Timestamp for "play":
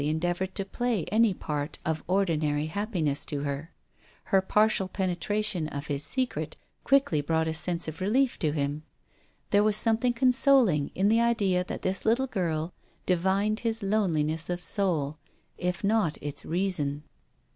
0.65-1.05